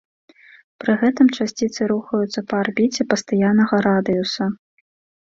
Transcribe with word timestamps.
Пры 0.83 0.95
гэтым 1.01 1.27
часціцы 1.37 1.81
рухаюцца 1.93 2.39
па 2.49 2.55
арбіце 2.65 3.09
пастаяннага 3.15 3.75
радыуса. 3.91 4.53